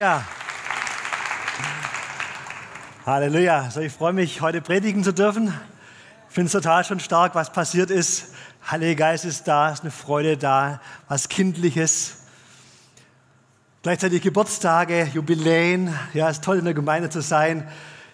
[0.00, 0.24] Ja.
[3.04, 3.62] Halleluja.
[3.62, 5.52] Also ich freue mich, heute predigen zu dürfen.
[6.28, 8.32] Ich finde es total schon stark, was passiert ist.
[8.70, 12.18] Heiliger Geist ist da, ist eine Freude da, was Kindliches.
[13.82, 15.92] Gleichzeitig Geburtstage, Jubiläen.
[16.14, 17.66] Ja, es ist toll, in der Gemeinde zu sein,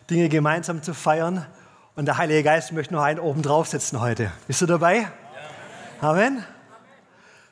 [0.08, 1.44] Dinge gemeinsam zu feiern.
[1.96, 4.32] Und der Heilige Geist möchte noch einen oben draufsetzen heute.
[4.46, 5.00] Bist du dabei?
[6.00, 6.08] Ja.
[6.08, 6.42] Amen.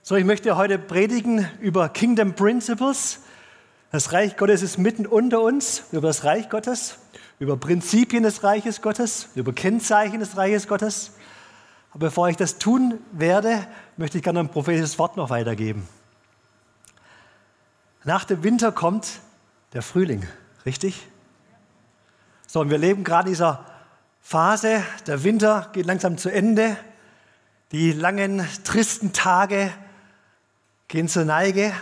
[0.02, 3.21] So, ich möchte heute predigen über Kingdom Principles.
[3.92, 6.96] Das Reich Gottes ist mitten unter uns, über das Reich Gottes,
[7.38, 11.12] über Prinzipien des Reiches Gottes, über Kennzeichen des Reiches Gottes.
[11.91, 13.66] Aber bevor ich das tun werde,
[13.98, 15.86] möchte ich gerne ein prophetisches Wort noch weitergeben.
[18.05, 19.20] Nach dem Winter kommt
[19.74, 20.27] der Frühling,
[20.64, 21.06] richtig?
[22.47, 23.66] So, und wir leben gerade in dieser
[24.22, 26.78] Phase, der Winter geht langsam zu Ende,
[27.72, 29.70] die langen, tristen Tage
[30.88, 31.75] gehen zur Neige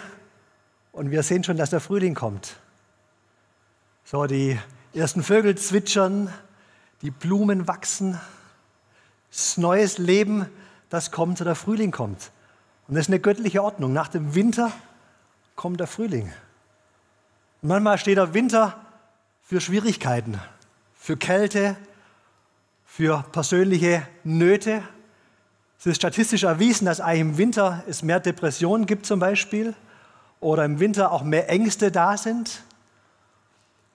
[0.92, 2.56] und wir sehen schon, dass der Frühling kommt.
[4.04, 4.58] So, die
[4.92, 6.32] ersten Vögel zwitschern,
[7.02, 8.18] die Blumen wachsen,
[9.30, 10.46] das neues Leben,
[10.88, 12.32] das kommt, der Frühling kommt.
[12.88, 13.92] Und das ist eine göttliche Ordnung.
[13.92, 14.72] Nach dem Winter
[15.54, 16.32] kommt der Frühling.
[17.62, 18.84] Und manchmal steht der Winter
[19.42, 20.40] für Schwierigkeiten,
[20.94, 21.76] für Kälte,
[22.84, 24.82] für persönliche Nöte.
[25.78, 29.74] Es ist statistisch erwiesen, dass eigentlich im Winter es mehr Depressionen gibt zum Beispiel
[30.40, 32.62] oder im Winter auch mehr Ängste da sind.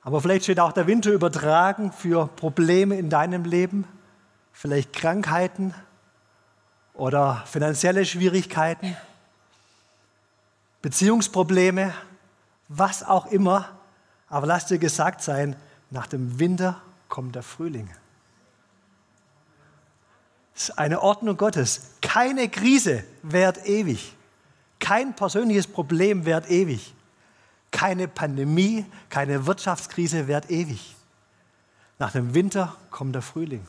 [0.02, 3.86] Aber vielleicht steht auch der Winter übertragen für Probleme in deinem Leben,
[4.54, 5.73] vielleicht Krankheiten
[6.94, 8.96] oder finanzielle Schwierigkeiten,
[10.84, 11.94] Beziehungsprobleme,
[12.68, 13.70] was auch immer.
[14.30, 15.56] Aber lass dir gesagt sein,
[15.90, 17.90] nach dem Winter kommt der Frühling.
[20.54, 21.92] Das ist eine Ordnung Gottes.
[22.02, 24.14] Keine Krise währt ewig.
[24.80, 26.94] Kein persönliches Problem währt ewig.
[27.72, 30.95] Keine Pandemie, keine Wirtschaftskrise währt ewig.
[31.99, 33.66] Nach dem Winter kommt der Frühling.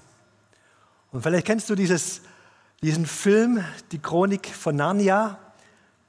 [1.12, 2.22] Und vielleicht kennst du dieses,
[2.82, 5.38] diesen Film, die Chronik von Narnia.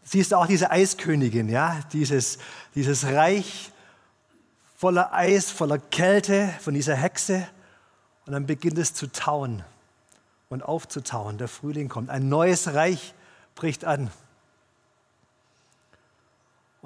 [0.04, 1.80] Siehst du auch diese Eiskönigin, ja?
[1.94, 2.40] dieses,
[2.76, 3.72] dieses Reich
[4.76, 7.48] voller Eis, voller Kälte von dieser Hexe.
[8.26, 9.64] Und dann beginnt es zu tauen
[10.50, 11.38] und aufzutauen.
[11.38, 12.10] Der Frühling kommt.
[12.10, 13.14] Ein neues Reich
[13.56, 14.12] bricht an.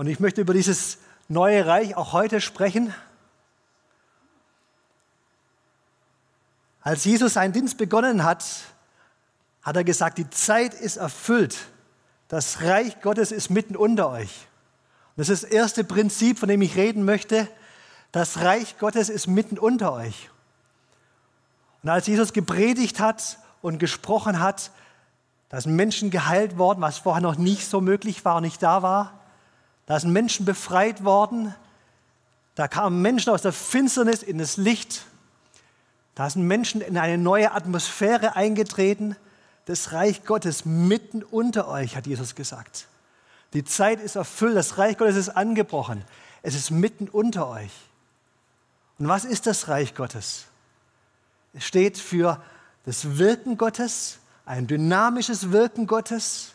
[0.02, 0.98] Und ich möchte über dieses
[1.28, 2.92] neue Reich auch heute sprechen.
[6.82, 8.44] Als Jesus seinen Dienst begonnen hat,
[9.62, 11.56] hat er gesagt, die Zeit ist erfüllt.
[12.30, 14.48] Das Reich Gottes ist mitten unter euch.
[15.10, 17.48] Und das ist das erste Prinzip, von dem ich reden möchte.
[18.12, 20.32] Das Reich Gottes ist mitten unter euch.
[21.84, 24.72] Und als Jesus gepredigt hat und gesprochen hat,
[25.50, 28.82] da sind Menschen geheilt worden, was vorher noch nicht so möglich war und nicht da
[28.82, 29.21] war.
[29.86, 31.54] Da sind Menschen befreit worden.
[32.56, 35.06] Da kamen Menschen aus der Finsternis in das Licht.
[36.16, 39.16] Da sind Menschen in eine neue Atmosphäre eingetreten.
[39.66, 42.88] Das Reich Gottes mitten unter euch, hat Jesus gesagt.
[43.54, 46.04] Die Zeit ist erfüllt, das Reich Gottes ist angebrochen.
[46.42, 47.72] Es ist mitten unter euch.
[48.98, 50.46] Und was ist das Reich Gottes?
[51.54, 52.42] Es steht für
[52.86, 56.54] das Wirken Gottes, ein dynamisches Wirken Gottes,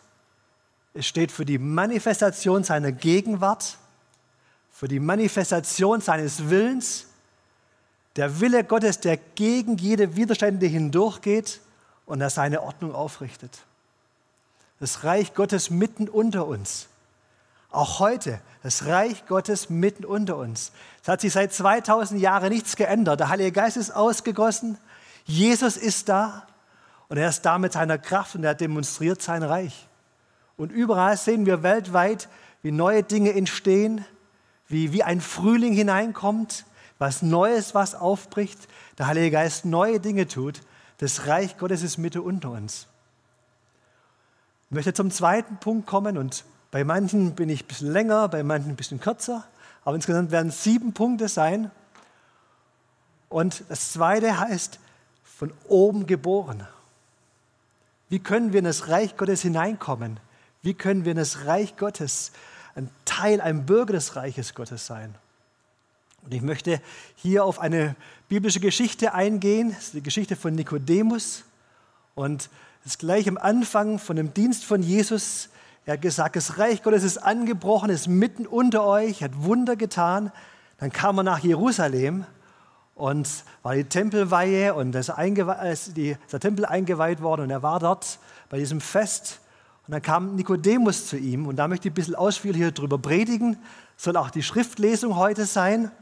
[0.96, 3.76] es steht für die Manifestation seiner Gegenwart,
[4.70, 7.06] für die Manifestation seines Willens.
[8.16, 11.60] Der Wille Gottes, der gegen jede Widerstände hindurchgeht
[12.06, 13.58] und er seine Ordnung aufrichtet.
[14.80, 16.88] Das Reich Gottes mitten unter uns.
[17.70, 20.72] Auch heute, das Reich Gottes mitten unter uns.
[21.02, 23.20] Es hat sich seit 2000 Jahren nichts geändert.
[23.20, 24.78] Der Heilige Geist ist ausgegossen.
[25.26, 26.46] Jesus ist da
[27.08, 29.85] und er ist da mit seiner Kraft und er demonstriert sein Reich.
[30.56, 32.28] Und überall sehen wir weltweit,
[32.62, 34.04] wie neue Dinge entstehen,
[34.68, 36.64] wie, wie ein Frühling hineinkommt,
[36.98, 38.68] was Neues, was aufbricht,
[38.98, 40.60] der Heilige Geist neue Dinge tut.
[40.98, 42.86] Das Reich Gottes ist Mitte unter uns.
[44.68, 48.42] Ich möchte zum zweiten Punkt kommen und bei manchen bin ich ein bisschen länger, bei
[48.42, 49.44] manchen ein bisschen kürzer,
[49.84, 51.70] aber insgesamt werden es sieben Punkte sein.
[53.28, 54.80] Und das zweite heißt,
[55.22, 56.66] von oben geboren.
[58.08, 60.18] Wie können wir in das Reich Gottes hineinkommen?
[60.66, 62.32] Wie können wir in das Reich Gottes
[62.74, 65.14] ein Teil, ein Bürger des Reiches Gottes sein?
[66.24, 66.80] Und ich möchte
[67.14, 67.94] hier auf eine
[68.28, 69.70] biblische Geschichte eingehen.
[69.70, 71.44] Das ist die Geschichte von Nikodemus.
[72.16, 72.50] Und
[72.82, 75.50] das ist gleich am Anfang von dem Dienst von Jesus.
[75.84, 80.32] Er hat gesagt, das Reich Gottes ist angebrochen, ist mitten unter euch, hat Wunder getan.
[80.78, 82.26] Dann kam er nach Jerusalem
[82.96, 88.18] und war die Tempelweihe und das ist der Tempel eingeweiht worden und er war dort
[88.48, 89.38] bei diesem Fest
[89.86, 93.56] und dann kam Nikodemus zu ihm und da möchte ich ein bisschen ausführlicher drüber predigen.
[93.96, 95.92] soll auch die Schriftlesung heute sein.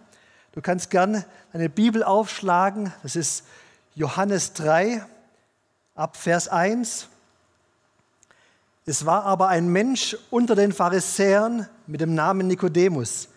[0.53, 2.93] Du kannst gern deine Bibel aufschlagen.
[3.03, 3.45] Das ist
[3.95, 5.05] Johannes 3
[5.95, 7.09] ab Vers 1.
[8.87, 13.29] Es war aber ein Mensch unter den Pharisäern mit dem Namen Nikodemus,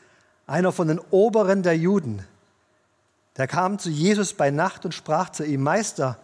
[0.46, 2.24] einer von den Oberen der Juden.
[3.36, 6.18] Der kam zu Jesus bei Nacht und sprach zu ihm, Meister,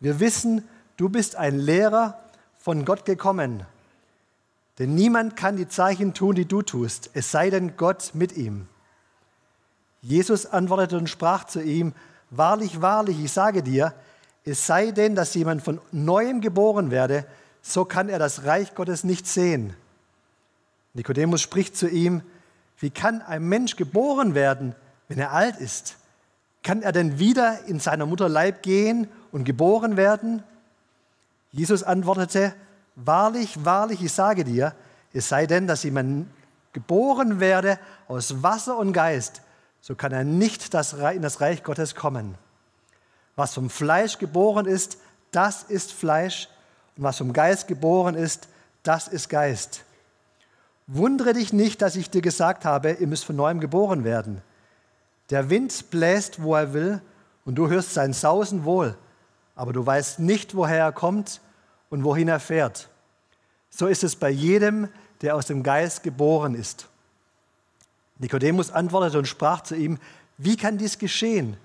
[0.00, 2.18] wir wissen, du bist ein Lehrer
[2.66, 3.64] von Gott gekommen.
[4.80, 8.66] Denn niemand kann die Zeichen tun, die du tust, es sei denn Gott mit ihm.
[10.02, 11.92] Jesus antwortete und sprach zu ihm,
[12.30, 13.94] Wahrlich, wahrlich, ich sage dir,
[14.44, 17.24] es sei denn, dass jemand von neuem geboren werde,
[17.62, 19.76] so kann er das Reich Gottes nicht sehen.
[20.92, 22.20] Nikodemus spricht zu ihm,
[22.80, 24.74] wie kann ein Mensch geboren werden,
[25.06, 25.98] wenn er alt ist?
[26.64, 30.42] Kann er denn wieder in seiner Mutter Leib gehen und geboren werden?
[31.52, 32.54] Jesus antwortete,
[32.94, 34.74] wahrlich, wahrlich, ich sage dir,
[35.12, 36.28] es sei denn, dass jemand
[36.72, 37.78] geboren werde
[38.08, 39.40] aus Wasser und Geist,
[39.80, 42.36] so kann er nicht in das Reich Gottes kommen.
[43.34, 44.98] Was vom Fleisch geboren ist,
[45.30, 46.48] das ist Fleisch,
[46.96, 48.48] und was vom Geist geboren ist,
[48.82, 49.84] das ist Geist.
[50.86, 54.42] Wundere dich nicht, dass ich dir gesagt habe, ihr müsst von neuem geboren werden.
[55.30, 57.00] Der Wind bläst, wo er will,
[57.44, 58.96] und du hörst sein Sausen wohl,
[59.56, 61.40] aber du weißt nicht, woher er kommt
[61.90, 62.88] und wohin er fährt.
[63.70, 64.88] So ist es bei jedem,
[65.22, 66.88] der aus dem Geist geboren ist.
[68.18, 69.98] Nikodemus antwortete und sprach zu ihm,
[70.38, 71.56] wie kann dies geschehen?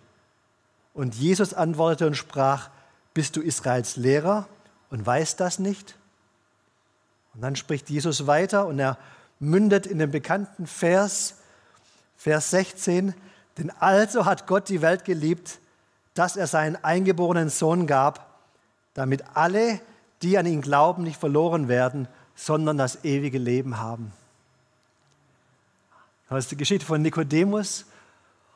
[0.93, 2.69] Und Jesus antwortete und sprach,
[3.13, 4.47] bist du Israels Lehrer
[4.89, 5.95] und weißt das nicht?
[7.33, 8.97] Und dann spricht Jesus weiter und er
[9.39, 11.37] mündet in den bekannten Vers,
[12.17, 13.13] Vers 16,
[13.57, 15.59] denn also hat Gott die Welt geliebt,
[16.13, 18.39] dass er seinen eingeborenen Sohn gab,
[18.93, 19.79] damit alle,
[20.21, 24.11] die an ihn glauben, nicht verloren werden, sondern das ewige Leben haben.
[26.29, 27.85] Das ist die Geschichte von Nikodemus.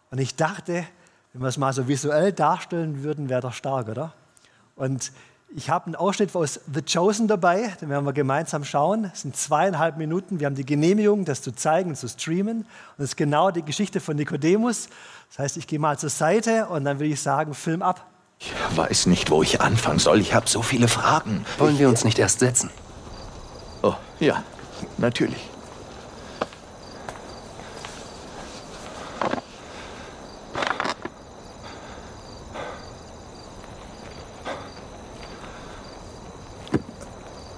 [0.10, 0.86] Und ich dachte,
[1.34, 4.14] wenn wir es mal so visuell darstellen würden, wäre doch stark, oder?
[4.76, 5.12] Und
[5.56, 9.10] ich habe einen Ausschnitt aus The Chosen dabei, den werden wir gemeinsam schauen.
[9.14, 10.42] Es sind zweieinhalb Minuten.
[10.42, 12.58] Wir haben die Genehmigung, das zu zeigen und zu streamen.
[12.98, 14.90] Und es ist genau die Geschichte von Nikodemus.
[15.30, 18.06] Das heißt, ich gehe mal zur Seite und dann würde ich sagen, Film ab.
[18.40, 20.20] Ich weiß nicht, wo ich anfangen soll.
[20.20, 21.46] Ich habe so viele Fragen.
[21.58, 22.70] Wollen wir uns nicht erst setzen?
[23.82, 24.44] Oh, ja,
[24.98, 25.50] natürlich.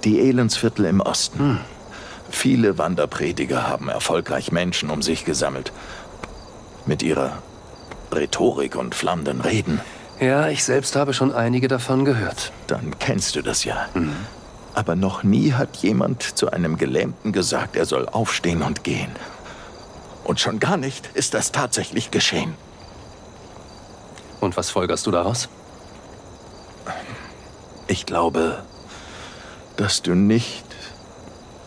[0.08, 1.38] Die Elendsviertel im Osten.
[1.38, 1.58] Hm.
[2.30, 5.70] Viele Wanderprediger haben erfolgreich Menschen um sich gesammelt.
[6.86, 7.42] Mit ihrer
[8.10, 9.82] Rhetorik und flammenden Reden.
[10.18, 12.52] Ja, ich selbst habe schon einige davon gehört.
[12.68, 13.86] Dann kennst du das ja.
[13.92, 14.16] Mhm.
[14.72, 19.10] Aber noch nie hat jemand zu einem Gelähmten gesagt, er soll aufstehen und gehen.
[20.24, 22.54] Und schon gar nicht ist das tatsächlich geschehen.
[24.40, 25.50] Und was folgerst du daraus?
[27.88, 28.62] Ich glaube,
[29.78, 30.66] dass du nicht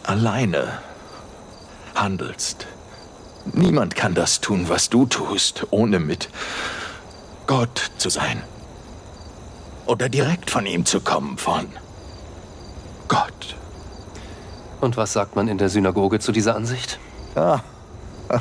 [0.03, 0.79] alleine
[1.95, 2.67] handelst.
[3.53, 6.29] Niemand kann das tun, was du tust, ohne mit
[7.47, 8.43] Gott zu sein.
[9.85, 11.67] Oder direkt von ihm zu kommen, von
[13.07, 13.55] Gott.
[14.81, 16.99] Und was sagt man in der Synagoge zu dieser Ansicht?
[17.35, 17.61] Ah.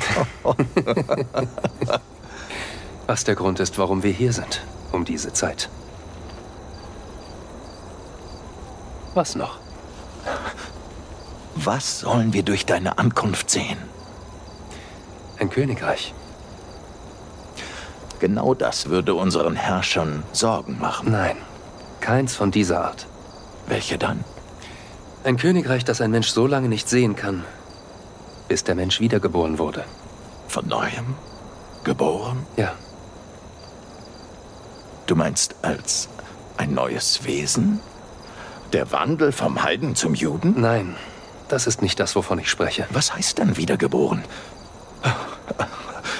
[3.07, 5.69] was der Grund ist, warum wir hier sind, um diese Zeit.
[9.13, 9.59] Was noch?
[11.55, 13.77] Was sollen wir durch deine Ankunft sehen?
[15.39, 16.13] Ein Königreich.
[18.19, 21.11] Genau das würde unseren Herrschern Sorgen machen.
[21.11, 21.37] Nein,
[21.99, 23.07] keins von dieser Art.
[23.67, 24.23] Welche dann?
[25.23, 27.43] Ein Königreich, das ein Mensch so lange nicht sehen kann,
[28.47, 29.83] bis der Mensch wiedergeboren wurde.
[30.47, 31.15] Von neuem?
[31.83, 32.45] Geboren?
[32.57, 32.73] Ja.
[35.07, 36.07] Du meinst als
[36.57, 37.79] ein neues Wesen?
[38.73, 40.59] Der Wandel vom Heiden zum Juden?
[40.59, 40.95] Nein,
[41.49, 42.87] das ist nicht das, wovon ich spreche.
[42.91, 44.23] Was heißt denn wiedergeboren?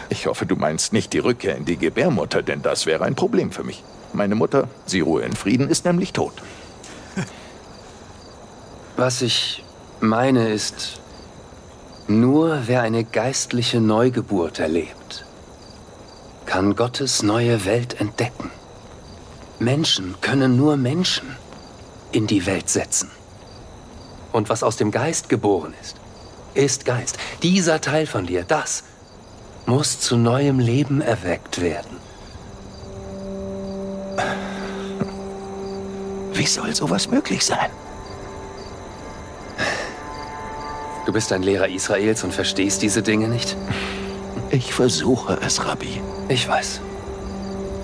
[0.10, 3.52] Ich hoffe, du meinst nicht die Rückkehr in die Gebärmutter, denn das wäre ein Problem
[3.52, 3.84] für mich.
[4.12, 6.34] Meine Mutter, sie ruhe in Frieden, ist nämlich tot.
[8.98, 9.64] Was ich
[10.02, 11.00] meine ist,
[12.08, 15.26] nur wer eine geistliche Neugeburt erlebt,
[16.46, 18.52] kann Gottes neue Welt entdecken.
[19.60, 21.38] Menschen können nur Menschen
[22.12, 23.10] in die Welt setzen.
[24.32, 25.98] Und was aus dem Geist geboren ist,
[26.54, 27.18] ist Geist.
[27.44, 28.84] Dieser Teil von dir, das
[29.66, 31.98] muss zu neuem Leben erweckt werden.
[36.34, 37.70] Wie soll sowas möglich sein?
[41.06, 43.56] Du bist ein Lehrer Israels und verstehst diese Dinge nicht?
[44.50, 46.02] Ich versuche es, Rabbi.
[46.30, 46.82] Ich weiß.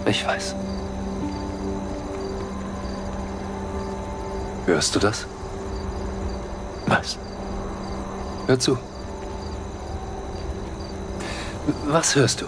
[0.05, 0.55] Ich weiß.
[4.67, 5.25] Hörst du das?
[6.87, 7.17] Was?
[8.47, 8.77] Hör zu.
[11.85, 12.45] Was hörst du?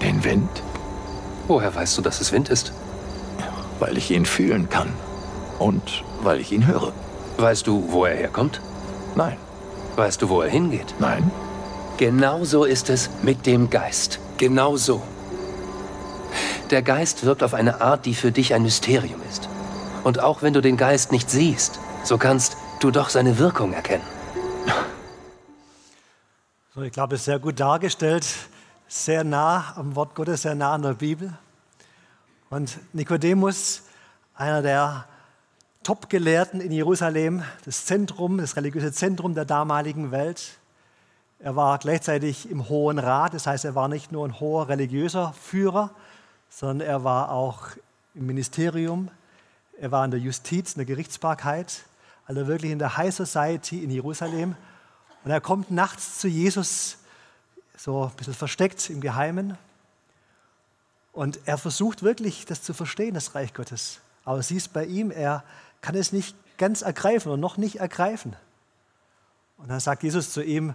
[0.00, 0.48] Den Wind?
[1.48, 2.72] Woher weißt du, dass es Wind ist?
[3.78, 4.94] Weil ich ihn fühlen kann.
[5.58, 6.92] Und weil ich ihn höre.
[7.36, 8.62] Weißt du, wo er herkommt?
[9.16, 9.36] Nein.
[9.96, 10.94] Weißt du, wo er hingeht?
[10.98, 11.30] Nein.
[11.98, 14.18] Genauso ist es mit dem Geist.
[14.38, 15.02] Genauso.
[16.70, 19.48] Der Geist wirkt auf eine Art, die für dich ein Mysterium ist.
[20.08, 24.06] Und auch wenn du den Geist nicht siehst, so kannst du doch seine Wirkung erkennen.
[26.74, 28.26] So, ich glaube, es ist sehr gut dargestellt,
[28.86, 31.36] sehr nah am Wort Gottes, sehr nah an der Bibel.
[32.48, 33.82] Und Nikodemus,
[34.34, 35.04] einer der
[35.82, 40.56] Top-Gelehrten in Jerusalem, das Zentrum, das religiöse Zentrum der damaligen Welt.
[41.38, 45.34] Er war gleichzeitig im Hohen Rat, das heißt, er war nicht nur ein hoher religiöser
[45.38, 45.90] Führer,
[46.48, 47.66] sondern er war auch
[48.14, 49.10] im Ministerium,
[49.80, 51.84] er war in der Justiz, in der Gerichtsbarkeit,
[52.26, 54.56] also wirklich in der High Society in Jerusalem.
[55.24, 56.98] Und er kommt nachts zu Jesus,
[57.76, 59.56] so ein bisschen versteckt im Geheimen.
[61.12, 64.00] Und er versucht wirklich, das zu verstehen, das Reich Gottes.
[64.24, 65.44] Aber siehst bei ihm, er
[65.80, 68.34] kann es nicht ganz ergreifen oder noch nicht ergreifen.
[69.56, 70.74] Und dann sagt Jesus zu ihm,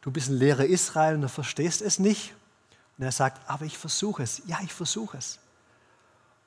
[0.00, 2.34] du bist ein Lehrer Israel und du verstehst es nicht.
[2.98, 4.42] Und er sagt, aber ich versuche es.
[4.46, 5.38] Ja, ich versuche es.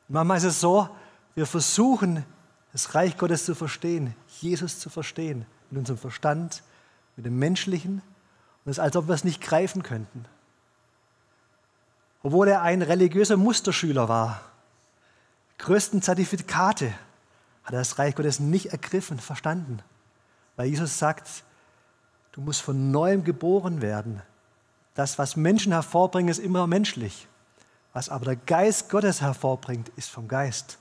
[0.08, 0.90] Und manchmal ist es so,
[1.38, 2.26] wir versuchen,
[2.72, 6.64] das Reich Gottes zu verstehen, Jesus zu verstehen, mit unserem Verstand,
[7.16, 8.02] mit dem Menschlichen.
[8.66, 10.26] Und es ist, als ob wir es nicht greifen könnten.
[12.24, 14.42] Obwohl er ein religiöser Musterschüler war,
[15.60, 16.88] größten Zertifikate
[17.64, 19.84] hat er das Reich Gottes nicht ergriffen, verstanden.
[20.56, 21.44] Weil Jesus sagt,
[22.32, 24.24] du musst von neuem geboren werden.
[24.96, 27.28] Das, was Menschen hervorbringen, ist immer menschlich.
[27.94, 30.80] Was aber der Geist Gottes hervorbringt, ist vom Geist.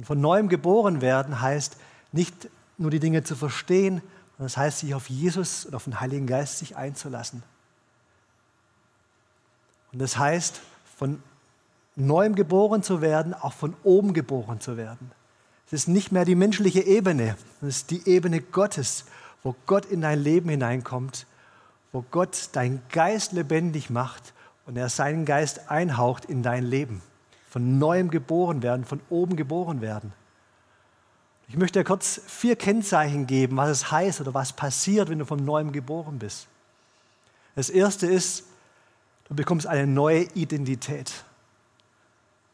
[0.00, 1.76] Und von neuem geboren werden heißt
[2.10, 5.84] nicht nur die Dinge zu verstehen, sondern es das heißt, sich auf Jesus und auf
[5.84, 7.42] den Heiligen Geist sich einzulassen.
[9.92, 10.62] Und das heißt,
[10.96, 11.22] von
[11.96, 15.10] neuem geboren zu werden, auch von oben geboren zu werden.
[15.66, 19.04] Es ist nicht mehr die menschliche Ebene, es ist die Ebene Gottes,
[19.42, 21.26] wo Gott in dein Leben hineinkommt,
[21.92, 24.32] wo Gott deinen Geist lebendig macht
[24.64, 27.02] und er seinen Geist einhaucht in dein Leben
[27.50, 30.12] von neuem geboren werden, von oben geboren werden.
[31.48, 35.26] Ich möchte dir kurz vier Kennzeichen geben, was es heißt oder was passiert, wenn du
[35.26, 36.46] von neuem geboren bist.
[37.56, 38.44] Das erste ist,
[39.28, 41.24] du bekommst eine neue Identität.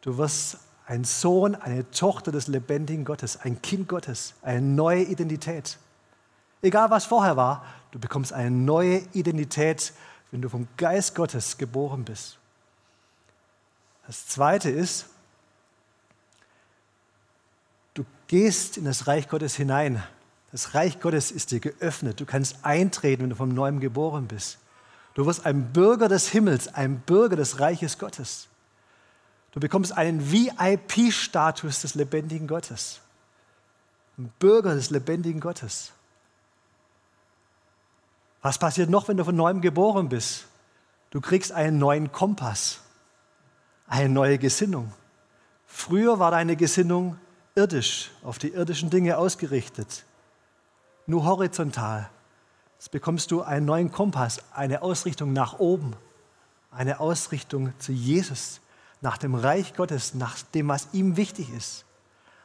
[0.00, 5.76] Du wirst ein Sohn, eine Tochter des lebendigen Gottes, ein Kind Gottes, eine neue Identität.
[6.62, 9.92] Egal was vorher war, du bekommst eine neue Identität,
[10.30, 12.38] wenn du vom Geist Gottes geboren bist.
[14.06, 15.06] Das Zweite ist,
[17.94, 20.02] du gehst in das Reich Gottes hinein.
[20.52, 22.20] Das Reich Gottes ist dir geöffnet.
[22.20, 24.58] Du kannst eintreten, wenn du vom Neuem geboren bist.
[25.14, 28.48] Du wirst ein Bürger des Himmels, ein Bürger des Reiches Gottes.
[29.52, 33.00] Du bekommst einen VIP-Status des lebendigen Gottes.
[34.18, 35.92] Ein Bürger des lebendigen Gottes.
[38.42, 40.46] Was passiert noch, wenn du von neuem geboren bist?
[41.10, 42.80] Du kriegst einen neuen Kompass
[43.86, 44.92] eine neue Gesinnung.
[45.66, 47.18] Früher war deine Gesinnung
[47.54, 50.04] irdisch, auf die irdischen Dinge ausgerichtet,
[51.06, 52.08] nur horizontal.
[52.78, 55.94] Jetzt bekommst du einen neuen Kompass, eine Ausrichtung nach oben,
[56.70, 58.60] eine Ausrichtung zu Jesus,
[59.00, 61.84] nach dem Reich Gottes, nach dem, was ihm wichtig ist.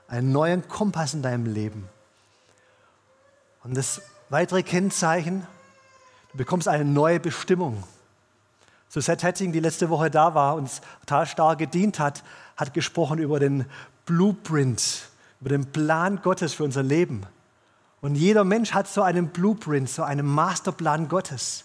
[0.08, 1.88] Einen neuen Kompass in deinem Leben.
[3.64, 5.46] Und das weitere Kennzeichen,
[6.32, 7.84] du bekommst eine neue Bestimmung.
[8.94, 10.70] So Seth Hetting, die letzte Woche da war und
[11.00, 12.26] total stark gedient hat,
[12.58, 13.66] hat gesprochen über den
[14.06, 15.08] Blueprint,
[15.40, 17.26] über den Plan Gottes für unser Leben.
[18.02, 21.64] Und jeder Mensch hat so einen Blueprint, so einen Masterplan Gottes,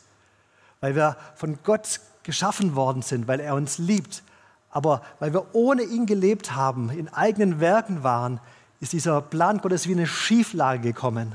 [0.80, 4.22] weil wir von Gott geschaffen worden sind, weil er uns liebt.
[4.70, 8.38] Aber weil wir ohne ihn gelebt haben, in eigenen Werken waren,
[8.78, 11.34] ist dieser Plan Gottes wie eine Schieflage gekommen.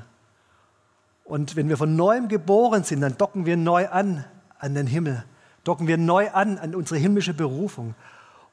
[1.26, 4.24] Und wenn wir von neuem geboren sind, dann docken wir neu an
[4.58, 5.26] an den Himmel
[5.64, 7.96] docken wir neu an an unsere himmlische Berufung.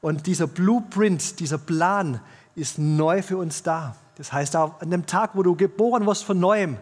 [0.01, 2.21] Und dieser Blueprint, dieser Plan
[2.55, 3.95] ist neu für uns da.
[4.15, 6.77] Das heißt, an dem Tag, wo du geboren wirst von neuem,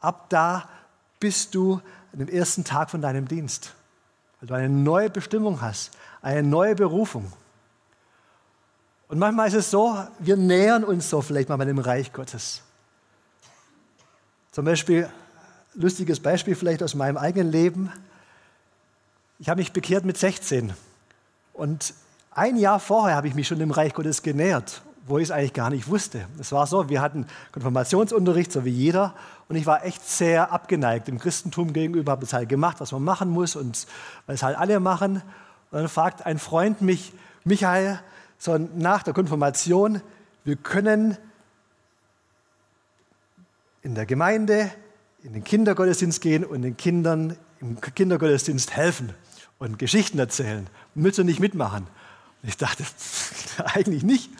[0.00, 0.68] ab da
[1.18, 1.80] bist du
[2.12, 3.74] an dem ersten Tag von deinem Dienst,
[4.40, 5.92] weil du eine neue Bestimmung hast,
[6.22, 7.32] eine neue Berufung.
[9.08, 12.62] Und manchmal ist es so, wir nähern uns so vielleicht mal dem Reich Gottes.
[14.52, 15.08] Zum Beispiel,
[15.74, 17.92] lustiges Beispiel vielleicht aus meinem eigenen Leben.
[19.42, 20.74] Ich habe mich bekehrt mit 16
[21.54, 21.94] und
[22.30, 25.54] ein Jahr vorher habe ich mich schon dem Reich Gottes genähert, wo ich es eigentlich
[25.54, 26.26] gar nicht wusste.
[26.38, 29.14] Es war so, wir hatten Konfirmationsunterricht, so wie jeder,
[29.48, 33.02] und ich war echt sehr abgeneigt dem Christentum gegenüber, habe es halt gemacht, was man
[33.02, 33.86] machen muss und
[34.26, 35.22] weil es halt alle machen.
[35.70, 37.98] Und dann fragt ein Freund mich, Michael,
[38.36, 40.02] so nach der Konfirmation,
[40.44, 41.16] wir können
[43.80, 44.70] in der Gemeinde
[45.22, 49.14] in den Kindergottesdienst gehen und den Kindern im Kindergottesdienst helfen
[49.60, 50.66] und Geschichten erzählen.
[50.96, 51.86] Willst du nicht mitmachen?
[52.42, 52.82] Und ich dachte,
[53.74, 54.30] eigentlich nicht,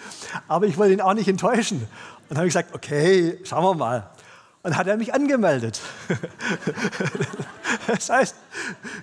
[0.48, 1.78] aber ich wollte ihn auch nicht enttäuschen.
[1.78, 1.88] Und
[2.30, 4.10] dann habe ich gesagt, okay, schauen wir mal.
[4.62, 5.80] Und hat er mich angemeldet.
[7.86, 8.34] das heißt,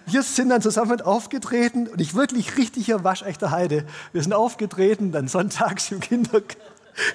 [0.06, 3.86] wir sind dann zusammen aufgetreten und ich wirklich richtiger waschechter Heide.
[4.12, 6.42] Wir sind aufgetreten, dann sonntags im Kinder,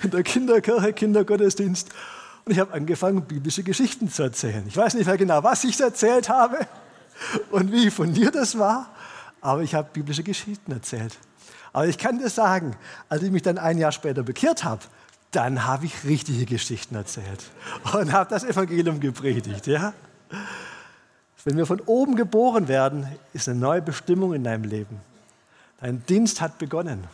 [0.02, 1.90] in der Kinderkirche, Kindergottesdienst.
[2.44, 4.64] Und ich habe angefangen, biblische Geschichten zu erzählen.
[4.66, 6.66] Ich weiß nicht mehr genau, was ich erzählt habe
[7.50, 8.90] und wie fundiert das war,
[9.42, 11.18] aber ich habe biblische Geschichten erzählt.
[11.72, 12.76] Aber ich kann dir sagen,
[13.08, 14.82] als ich mich dann ein Jahr später bekehrt habe,
[15.32, 17.44] dann habe ich richtige Geschichten erzählt
[17.92, 19.66] und habe das Evangelium gepredigt.
[19.66, 19.92] Ja?
[21.44, 25.00] Wenn wir von oben geboren werden, ist eine neue Bestimmung in deinem Leben.
[25.80, 27.04] Dein Dienst hat begonnen.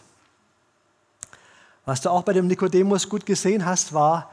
[1.86, 4.30] Was du auch bei dem Nikodemus gut gesehen hast, war,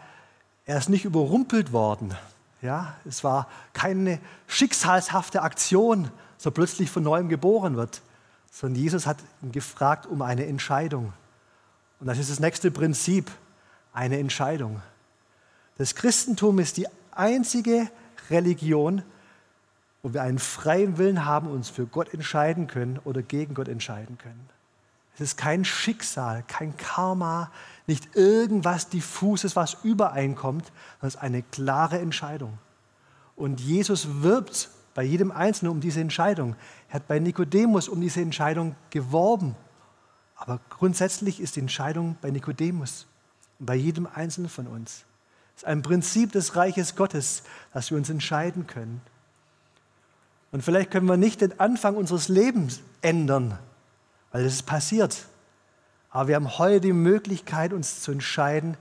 [0.65, 2.13] er ist nicht überrumpelt worden.
[2.61, 6.09] Ja, es war keine schicksalshafte Aktion,
[6.45, 8.03] so plötzlich von neuem geboren wird,
[8.51, 11.11] sondern Jesus hat ihn gefragt um eine Entscheidung.
[11.99, 13.31] Und das ist das nächste Prinzip,
[13.93, 14.79] eine Entscheidung.
[15.79, 17.89] Das Christentum ist die einzige
[18.29, 19.01] Religion,
[20.03, 24.19] wo wir einen freien Willen haben, uns für Gott entscheiden können oder gegen Gott entscheiden
[24.19, 24.47] können.
[25.15, 27.51] Es ist kein Schicksal, kein Karma,
[27.87, 30.65] nicht irgendwas diffuses, was übereinkommt,
[30.99, 32.59] sondern es ist eine klare Entscheidung.
[33.35, 36.55] Und Jesus wirbt bei jedem Einzelnen um diese Entscheidung.
[36.87, 39.55] Er hat bei Nikodemus um diese Entscheidung geworben.
[40.35, 43.05] Aber grundsätzlich ist die Entscheidung bei Nikodemus
[43.59, 45.03] und bei jedem Einzelnen von uns.
[45.55, 49.01] Es ist ein Prinzip des Reiches Gottes, dass wir uns entscheiden können.
[50.51, 53.59] Und vielleicht können wir nicht den Anfang unseres Lebens ändern,
[54.31, 55.25] weil es passiert.
[56.09, 58.77] Aber wir haben heute die Möglichkeit, uns zu entscheiden,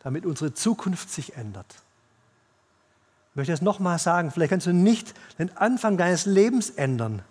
[0.00, 1.82] damit unsere Zukunft sich ändert.
[3.38, 7.22] Ich möchte es nochmal sagen, vielleicht kannst du nicht den Anfang deines Lebens ändern.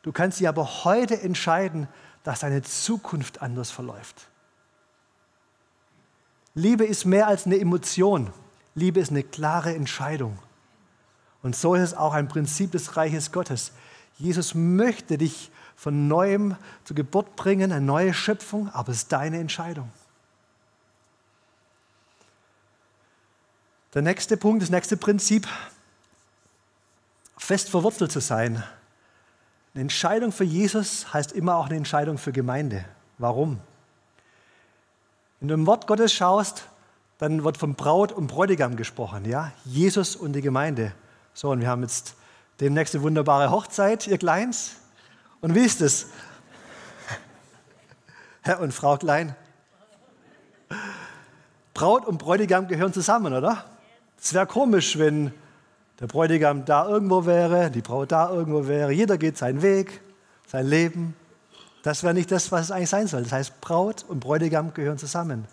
[0.00, 1.86] Du kannst dich aber heute entscheiden,
[2.22, 4.30] dass deine Zukunft anders verläuft.
[6.54, 8.32] Liebe ist mehr als eine Emotion.
[8.74, 10.38] Liebe ist eine klare Entscheidung.
[11.42, 13.72] Und so ist es auch ein Prinzip des Reiches Gottes.
[14.16, 19.40] Jesus möchte dich von neuem zur Geburt bringen, eine neue Schöpfung, aber es ist deine
[19.40, 19.92] Entscheidung.
[23.94, 25.46] Der nächste Punkt, das nächste Prinzip,
[27.38, 28.64] fest verwurzelt zu sein.
[29.72, 32.84] Eine Entscheidung für Jesus heißt immer auch eine Entscheidung für Gemeinde.
[33.18, 33.60] Warum?
[35.38, 36.64] Wenn du im Wort Gottes schaust,
[37.18, 39.52] dann wird vom Braut und Bräutigam gesprochen, ja?
[39.64, 40.92] Jesus und die Gemeinde.
[41.32, 42.16] So, und wir haben jetzt
[42.58, 44.72] demnächst eine wunderbare Hochzeit, ihr Kleins.
[45.40, 46.08] Und wie ist es?
[48.42, 49.36] Herr und Frau Klein.
[51.74, 53.64] Braut und Bräutigam gehören zusammen, oder?
[54.24, 55.34] Es wäre komisch, wenn
[56.00, 58.90] der Bräutigam da irgendwo wäre, die Braut da irgendwo wäre.
[58.90, 60.00] Jeder geht seinen Weg,
[60.46, 61.14] sein Leben.
[61.82, 63.24] Das wäre nicht das, was es eigentlich sein soll.
[63.24, 65.46] Das heißt, Braut und Bräutigam gehören zusammen.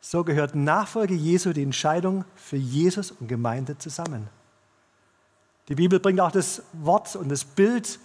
[0.00, 4.28] So gehört Nachfolge Jesu die Entscheidung für Jesus und Gemeinde zusammen.
[5.66, 7.98] Die Bibel bringt auch das Wort und das Bild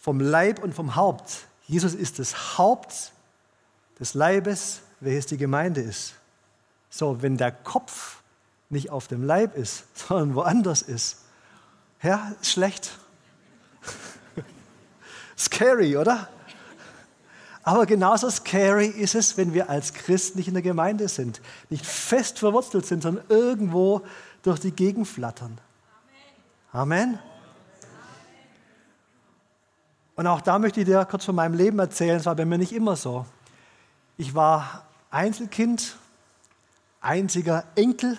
[0.00, 1.46] vom Leib und vom Haupt.
[1.66, 3.12] Jesus ist das Haupt
[4.00, 6.14] des Leibes, welches die Gemeinde ist.
[6.88, 8.22] So, wenn der Kopf
[8.68, 11.24] nicht auf dem Leib ist, sondern woanders ist,
[12.02, 12.98] ja, ist schlecht.
[15.38, 16.28] scary, oder?
[17.62, 21.84] Aber genauso scary ist es, wenn wir als Christen nicht in der Gemeinde sind, nicht
[21.84, 24.02] fest verwurzelt sind, sondern irgendwo
[24.42, 25.58] durch die Gegend flattern.
[26.72, 27.18] Amen.
[30.14, 32.16] Und auch da möchte ich dir kurz von meinem Leben erzählen.
[32.16, 33.26] Es war bei mir nicht immer so.
[34.16, 35.96] Ich war Einzelkind,
[37.00, 38.18] einziger Enkel,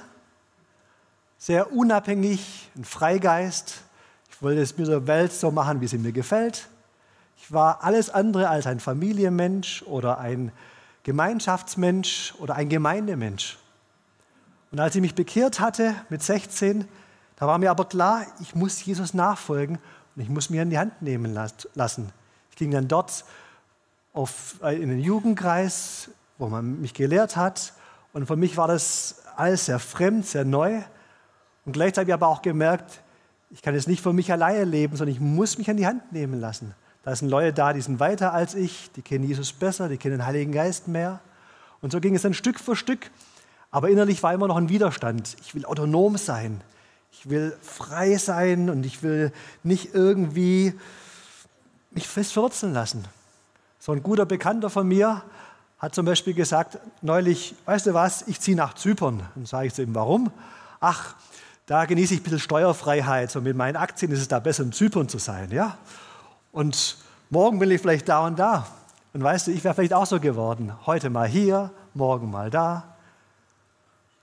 [1.37, 3.81] sehr unabhängig, ein Freigeist.
[4.29, 6.67] Ich wollte es mit der Welt so machen, wie sie mir gefällt.
[7.37, 10.51] Ich war alles andere als ein Familienmensch oder ein
[11.03, 13.57] Gemeinschaftsmensch oder ein Gemeindemensch.
[14.71, 16.87] Und als ich mich bekehrt hatte mit 16,
[17.37, 19.77] da war mir aber klar, ich muss Jesus nachfolgen
[20.15, 21.33] und ich muss mir in die Hand nehmen
[21.75, 22.11] lassen.
[22.49, 23.23] Ich ging dann dort
[24.13, 27.73] auf, äh, in den Jugendkreis, wo man mich gelehrt hat.
[28.13, 30.81] Und für mich war das alles sehr fremd, sehr neu.
[31.67, 33.01] Und gleichzeitig habe ich aber auch gemerkt,
[33.51, 36.13] ich kann jetzt nicht für mich alleine leben, sondern ich muss mich an die Hand
[36.13, 36.73] nehmen lassen.
[37.03, 40.19] Da sind Leute da, die sind weiter als ich, die kennen Jesus besser, die kennen
[40.19, 41.19] den Heiligen Geist mehr.
[41.81, 43.11] Und so ging es dann Stück für Stück.
[43.69, 45.35] Aber innerlich war immer noch ein Widerstand.
[45.41, 46.61] Ich will autonom sein.
[47.11, 50.73] Ich will frei sein und ich will nicht irgendwie
[51.91, 53.03] mich fest verwurzeln lassen.
[53.77, 55.21] So ein guter Bekannter von mir
[55.79, 59.21] hat zum Beispiel gesagt, neulich, weißt du was, ich ziehe nach Zypern.
[59.35, 60.31] Dann sage ich zu ihm, warum?
[60.79, 61.15] Ach,
[61.67, 63.29] da genieße ich ein bisschen Steuerfreiheit.
[63.29, 65.51] So mit meinen Aktien ist es da besser, in Zypern zu sein.
[65.51, 65.77] Ja?
[66.51, 66.97] Und
[67.29, 68.65] morgen bin ich vielleicht da und da.
[69.13, 70.73] Und weißt du, ich wäre vielleicht auch so geworden.
[70.85, 72.95] Heute mal hier, morgen mal da.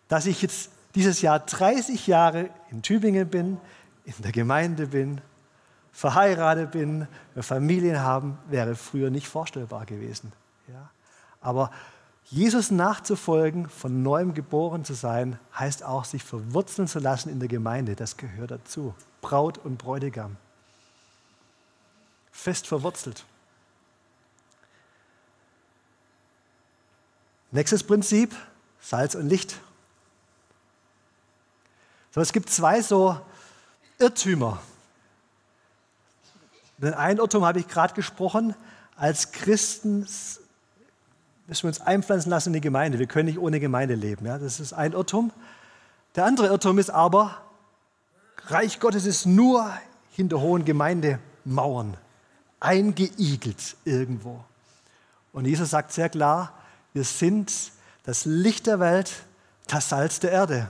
[0.08, 3.58] Dass ich jetzt dieses Jahr 30 Jahre in Tübingen bin,
[4.04, 5.20] in der Gemeinde bin,
[5.92, 10.32] verheiratet bin, wir Familien haben, wäre früher nicht vorstellbar gewesen.
[10.68, 10.88] Ja?
[11.42, 11.70] Aber
[12.30, 17.48] Jesus nachzufolgen, von neuem geboren zu sein, heißt auch, sich verwurzeln zu lassen in der
[17.48, 17.96] Gemeinde.
[17.96, 18.94] Das gehört dazu.
[19.20, 20.36] Braut und Bräutigam.
[22.32, 23.24] Fest verwurzelt.
[27.50, 28.34] Nächstes Prinzip,
[28.80, 29.60] Salz und Licht.
[32.10, 33.20] So, es gibt zwei so
[33.98, 34.60] Irrtümer.
[36.78, 38.56] Den einen Irrtum habe ich gerade gesprochen.
[38.96, 40.06] Als Christen
[41.46, 42.98] müssen wir uns einpflanzen lassen in die Gemeinde.
[42.98, 44.26] Wir können nicht ohne Gemeinde leben.
[44.26, 44.38] Ja?
[44.38, 45.32] Das ist ein Irrtum.
[46.16, 47.36] Der andere Irrtum ist aber,
[48.46, 49.70] Reich Gottes ist nur
[50.12, 51.96] hinter hohen Gemeindemauern,
[52.60, 54.44] eingeigelt irgendwo.
[55.32, 56.52] Und Jesus sagt sehr klar,
[56.92, 57.52] wir sind
[58.04, 59.12] das Licht der Welt,
[59.66, 60.68] das Salz der Erde.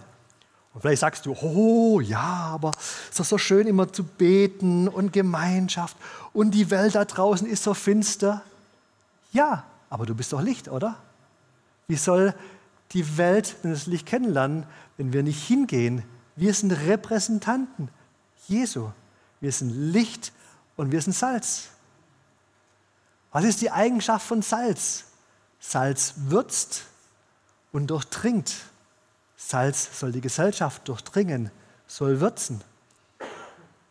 [0.73, 2.19] Und vielleicht sagst du, oh ja,
[2.53, 5.97] aber es ist doch so schön immer zu beten und Gemeinschaft
[6.33, 8.43] und die Welt da draußen ist so finster.
[9.33, 10.97] Ja, aber du bist doch Licht, oder?
[11.87, 12.35] Wie soll
[12.91, 16.03] die Welt das Licht kennenlernen, wenn wir nicht hingehen?
[16.35, 17.89] Wir sind Repräsentanten
[18.49, 18.91] Jesu.
[19.41, 20.33] Wir sind Licht
[20.75, 21.69] und wir sind Salz.
[23.31, 25.05] Was ist die Eigenschaft von Salz?
[25.61, 26.87] Salz würzt
[27.71, 28.53] und durchdringt.
[29.37, 31.53] Salz soll die Gesellschaft durchdringen,
[31.87, 32.65] soll würzen.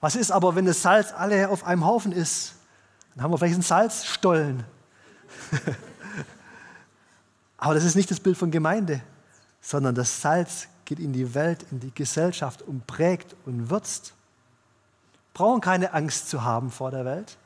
[0.02, 2.56] Was ist aber, wenn das Salz alle auf einem Haufen ist?
[3.16, 4.66] Dann haben wir vielleicht einen Salzstollen.
[7.64, 9.02] Aber das ist nicht das Bild von Gemeinde,
[9.62, 14.16] sondern das Salz geht in die Welt, in die Gesellschaft und prägt und würzt.
[15.34, 17.38] Brauchen keine Angst zu haben vor der Welt.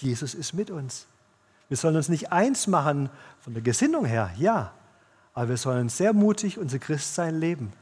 [0.00, 1.08] Jesus ist mit uns.
[1.68, 4.70] Wir sollen uns nicht eins machen von der Gesinnung her, ja,
[5.34, 7.72] aber wir sollen sehr mutig unser Christsein leben.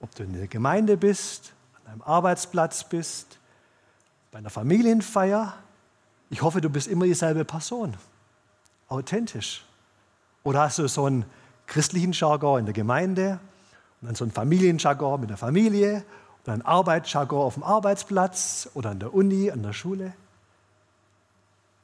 [0.00, 1.52] Ob du in der Gemeinde bist,
[1.84, 3.38] an einem Arbeitsplatz bist,
[4.32, 5.54] bei einer Familienfeier,
[6.30, 7.96] ich hoffe, du bist immer dieselbe Person,
[8.88, 9.64] authentisch.
[10.46, 11.24] Oder hast du so einen
[11.66, 13.40] christlichen Jargon in der Gemeinde
[14.00, 16.04] und dann so einen Familienjargon mit der Familie
[16.44, 20.12] oder einen Arbeitsjargon auf dem Arbeitsplatz oder an der Uni, an der Schule?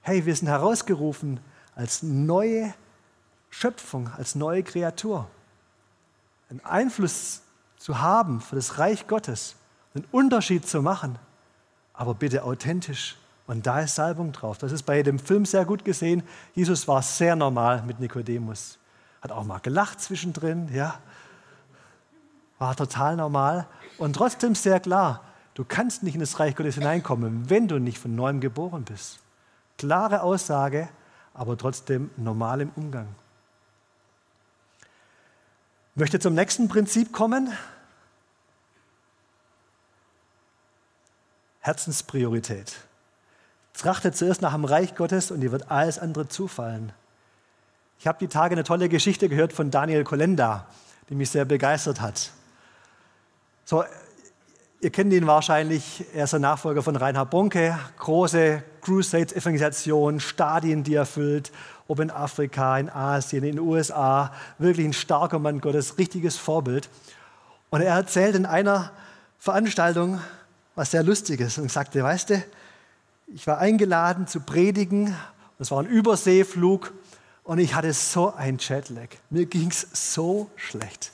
[0.02, 1.40] Hey, wir sind herausgerufen
[1.74, 2.72] als neue
[3.50, 5.26] Schöpfung, als neue Kreatur.
[6.48, 7.42] Einen Einfluss
[7.78, 9.56] zu haben für das Reich Gottes,
[9.92, 11.18] einen Unterschied zu machen,
[11.94, 13.16] aber bitte authentisch.
[13.52, 14.56] Und da ist Salbung drauf.
[14.56, 16.22] Das ist bei dem Film sehr gut gesehen.
[16.54, 18.78] Jesus war sehr normal mit Nikodemus.
[19.20, 20.98] Hat auch mal gelacht zwischendrin, ja.
[22.58, 23.66] War total normal
[23.98, 25.22] und trotzdem sehr klar.
[25.52, 29.18] Du kannst nicht in das Reich Gottes hineinkommen, wenn du nicht von neuem geboren bist.
[29.76, 30.88] Klare Aussage,
[31.34, 33.14] aber trotzdem normal im Umgang.
[35.94, 37.52] Ich möchte zum nächsten Prinzip kommen.
[41.60, 42.86] Herzenspriorität.
[43.74, 46.92] Trachtet zuerst nach dem Reich Gottes und dir wird alles andere zufallen.
[47.98, 50.66] Ich habe die Tage eine tolle Geschichte gehört von Daniel Kolenda,
[51.08, 52.30] die mich sehr begeistert hat.
[53.64, 53.84] So,
[54.84, 60.94] Ihr kennt ihn wahrscheinlich, er ist der Nachfolger von Reinhard Bonke, große Crusades-Evangelisation, Stadien, die
[60.94, 61.52] er füllt,
[61.86, 66.88] ob in Afrika, in Asien, in den USA, wirklich ein starker Mann Gottes, richtiges Vorbild.
[67.70, 68.90] Und er erzählt in einer
[69.38, 70.20] Veranstaltung
[70.74, 72.42] was sehr Lustiges und sagte, weißt du,
[73.34, 75.14] ich war eingeladen zu predigen,
[75.58, 76.92] es war ein Überseeflug
[77.44, 79.08] und ich hatte so ein Jetlag.
[79.30, 81.12] Mir ging es so schlecht.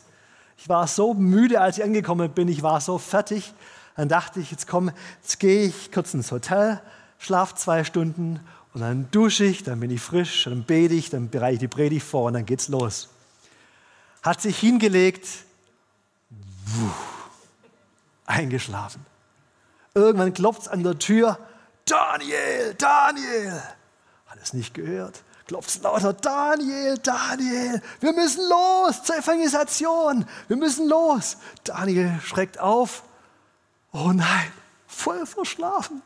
[0.56, 2.48] Ich war so müde, als ich angekommen bin.
[2.48, 3.52] Ich war so fertig.
[3.96, 4.90] Dann dachte ich, jetzt komm,
[5.22, 6.80] jetzt gehe ich kurz ins Hotel,
[7.18, 8.40] schlafe zwei Stunden
[8.72, 11.68] und dann dusche ich, dann bin ich frisch, dann bete ich, dann bereite ich die
[11.68, 13.08] Predigt vor und dann geht's los.
[14.22, 15.26] Hat sich hingelegt,
[16.30, 16.90] wuh,
[18.26, 19.04] eingeschlafen.
[19.94, 21.38] Irgendwann klopft es an der Tür.
[21.88, 23.62] Daniel, Daniel.
[24.26, 25.22] Hat es nicht gehört.
[25.46, 31.38] klopft lauter, Daniel, Daniel, wir müssen los zur Evangelisation, wir müssen los.
[31.64, 33.02] Daniel schreckt auf,
[33.92, 34.52] oh nein,
[34.86, 36.02] voll verschlafen.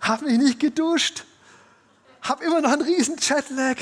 [0.00, 1.24] Hab mich nicht geduscht,
[2.22, 3.76] hab immer noch einen riesen Jetlag.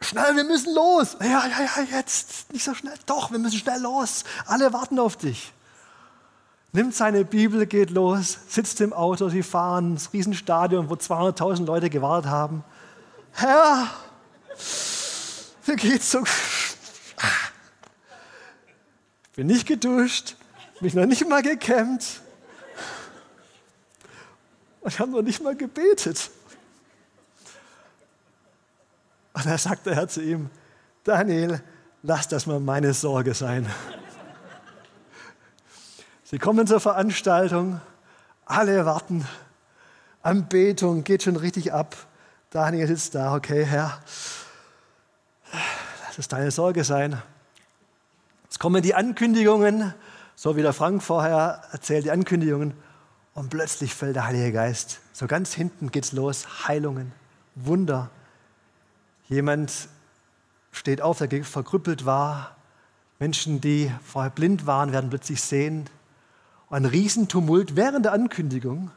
[0.00, 1.16] Schnell, wir müssen los.
[1.20, 2.94] Ja, ja, ja, jetzt, nicht so schnell.
[3.06, 4.24] Doch, wir müssen schnell los.
[4.46, 5.52] Alle warten auf dich
[6.74, 11.88] nimmt seine Bibel, geht los, sitzt im Auto, sie fahren ins Riesenstadion, wo 200.000 Leute
[11.88, 12.64] gewartet haben.
[13.32, 13.88] Herr,
[15.66, 16.24] mir geht's so.
[19.36, 20.36] Bin nicht geduscht,
[20.80, 22.20] mich noch nicht mal gekämmt
[24.84, 26.30] und ich habe noch nicht mal gebetet.
[29.32, 30.50] Und da sagt der Herr zu ihm,
[31.04, 31.62] Daniel,
[32.02, 33.66] lass das mal meine Sorge sein.
[36.34, 37.80] Sie kommen zur Veranstaltung,
[38.44, 39.24] alle warten,
[40.20, 41.94] Anbetung geht schon richtig ab.
[42.50, 44.02] Daniel sitzt da, okay, Herr,
[46.04, 47.22] lass es deine Sorge sein.
[48.42, 49.94] Jetzt kommen die Ankündigungen,
[50.34, 52.74] so wie der Frank vorher erzählt, die Ankündigungen.
[53.34, 54.98] Und plötzlich fällt der Heilige Geist.
[55.12, 56.66] So ganz hinten geht's los.
[56.66, 57.12] Heilungen,
[57.54, 58.10] Wunder.
[59.28, 59.88] Jemand
[60.72, 62.56] steht auf, der verkrüppelt war.
[63.20, 65.88] Menschen, die vorher blind waren, werden plötzlich sehen
[66.74, 68.90] ein Riesentumult während der Ankündigung.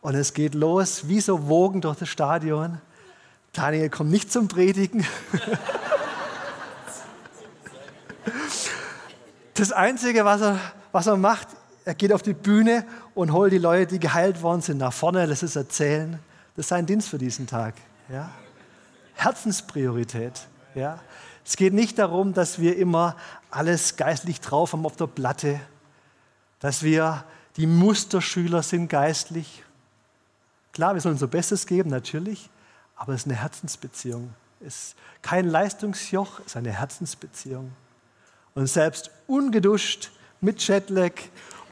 [0.00, 2.80] Und es geht los, wie so Wogen durch das Stadion.
[3.52, 5.06] Daniel kommt nicht zum Predigen.
[9.54, 10.58] Das Einzige, was er,
[10.90, 11.48] was er macht,
[11.84, 15.26] er geht auf die Bühne und holt die Leute, die geheilt worden sind, nach vorne,
[15.26, 16.18] lässt es erzählen.
[16.56, 17.74] Das ist sein Dienst für diesen Tag.
[18.08, 18.30] Ja?
[19.12, 20.46] Herzenspriorität.
[20.74, 21.00] Ja?
[21.44, 23.16] Es geht nicht darum, dass wir immer
[23.50, 25.60] alles geistlich drauf haben auf der Platte
[26.60, 27.24] dass wir
[27.56, 29.64] die Musterschüler sind geistlich.
[30.72, 32.48] Klar, wir sollen unser Bestes geben, natürlich,
[32.94, 34.32] aber es ist eine Herzensbeziehung.
[34.60, 37.72] Es ist kein Leistungsjoch, es ist eine Herzensbeziehung.
[38.54, 41.12] Und selbst ungeduscht, mit Jetlag,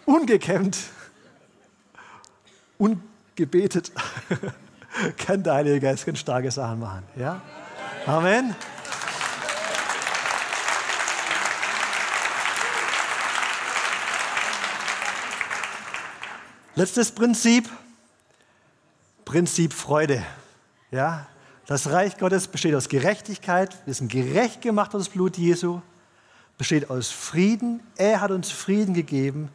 [0.04, 0.78] ungekämmt,
[2.76, 3.92] ungebetet,
[5.16, 7.04] kann der Heilige Geist ganz starke Sachen machen.
[7.16, 7.40] Ja?
[8.06, 8.54] Amen.
[16.78, 17.68] Letztes Prinzip,
[19.24, 20.22] Prinzip Freude.
[20.92, 21.26] Ja,
[21.66, 23.76] das Reich Gottes besteht aus Gerechtigkeit.
[23.84, 25.80] Wir sind gerecht gemacht aus Blut Jesu.
[26.56, 27.80] Besteht aus Frieden.
[27.96, 29.48] Er hat uns Frieden gegeben.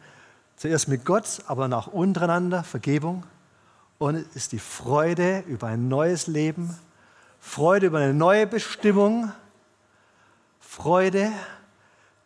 [0.58, 2.62] Zuerst mit Gott, aber auch untereinander.
[2.62, 3.24] Vergebung.
[3.96, 6.76] Und es ist die Freude über ein neues Leben.
[7.40, 9.32] Freude über eine neue Bestimmung.
[10.60, 11.32] Freude,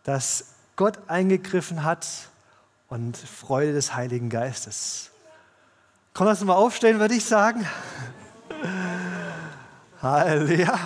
[0.02, 2.04] dass Gott eingegriffen hat
[2.88, 5.10] und Freude des Heiligen Geistes.
[6.14, 7.66] Komm, lass uns mal aufstehen, würde ich sagen.
[10.02, 10.78] Halleluja.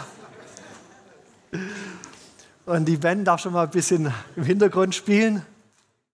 [2.67, 5.45] Und die Band darf schon mal ein bisschen im Hintergrund spielen.